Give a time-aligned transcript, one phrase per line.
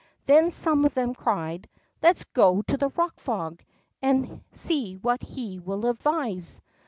[0.25, 1.69] Then some of them cried:
[2.01, 3.63] Let us go to the Eock Frog,
[4.01, 6.59] and see what he will advise!